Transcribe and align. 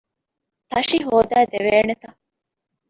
ތަށި 0.71 0.97
ހޯދައިދެވޭނެތަ؟ 1.07 2.05